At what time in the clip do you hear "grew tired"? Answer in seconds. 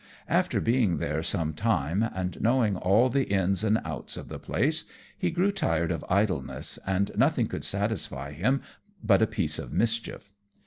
5.29-5.91